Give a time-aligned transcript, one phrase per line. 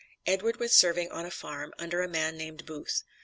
[0.25, 3.03] Edward was serving on a farm, under a man named Booth.